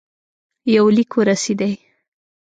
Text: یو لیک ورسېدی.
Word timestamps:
یو 0.75 0.85
لیک 0.95 1.11
ورسېدی. 1.17 1.73